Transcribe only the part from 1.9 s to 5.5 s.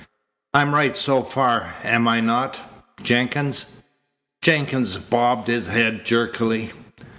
I not, Jenkins?" Jenkins bobbed